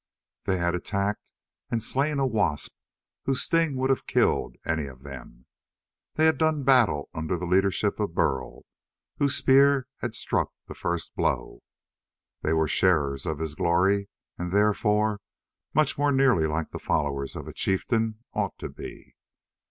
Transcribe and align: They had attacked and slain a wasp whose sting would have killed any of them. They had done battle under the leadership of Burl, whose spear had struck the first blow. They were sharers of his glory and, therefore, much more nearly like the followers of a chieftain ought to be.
They 0.45 0.57
had 0.57 0.73
attacked 0.73 1.29
and 1.69 1.79
slain 1.79 2.17
a 2.17 2.25
wasp 2.25 2.73
whose 3.25 3.43
sting 3.43 3.75
would 3.75 3.91
have 3.91 4.07
killed 4.07 4.55
any 4.65 4.87
of 4.87 5.03
them. 5.03 5.45
They 6.15 6.25
had 6.25 6.39
done 6.39 6.63
battle 6.63 7.07
under 7.13 7.37
the 7.37 7.45
leadership 7.45 7.99
of 7.99 8.15
Burl, 8.15 8.63
whose 9.19 9.35
spear 9.35 9.85
had 9.97 10.15
struck 10.15 10.53
the 10.67 10.73
first 10.73 11.15
blow. 11.15 11.61
They 12.41 12.51
were 12.53 12.67
sharers 12.67 13.27
of 13.27 13.37
his 13.37 13.53
glory 13.53 14.09
and, 14.39 14.51
therefore, 14.51 15.21
much 15.71 15.99
more 15.99 16.11
nearly 16.11 16.47
like 16.47 16.71
the 16.71 16.79
followers 16.79 17.35
of 17.35 17.47
a 17.47 17.53
chieftain 17.53 18.23
ought 18.33 18.57
to 18.57 18.69
be. 18.69 19.13